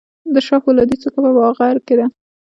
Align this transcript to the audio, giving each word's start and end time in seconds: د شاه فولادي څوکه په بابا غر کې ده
د 0.33 0.35
شاه 0.45 0.61
فولادي 0.63 0.95
څوکه 1.01 1.19
په 1.25 1.31
بابا 1.35 1.47
غر 1.57 1.77
کې 1.85 1.95
ده 1.99 2.05